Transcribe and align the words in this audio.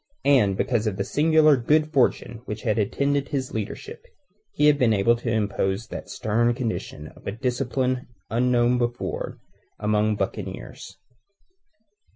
And 0.25 0.57
because 0.57 0.87
of 0.87 0.97
the 0.97 1.03
singular 1.03 1.55
good 1.55 1.93
fortune 1.93 2.41
which 2.45 2.63
had 2.63 2.79
attended 2.79 3.27
his 3.27 3.53
leadership, 3.53 4.03
he 4.51 4.65
had 4.65 4.79
been 4.79 4.93
able 4.95 5.15
to 5.17 5.29
impose 5.29 5.89
that 5.89 6.09
stern 6.09 6.55
condition 6.55 7.09
of 7.09 7.27
a 7.27 7.31
discipline 7.31 8.07
unknown 8.31 8.79
before 8.79 9.37
among 9.79 10.15
buccaneers. 10.15 10.97